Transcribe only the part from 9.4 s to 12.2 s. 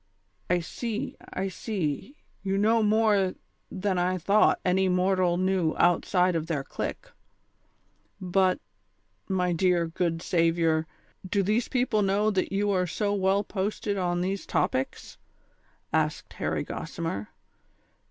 dear, good saviour, do these people